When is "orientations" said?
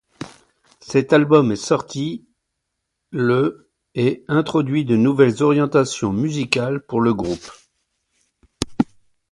5.43-6.11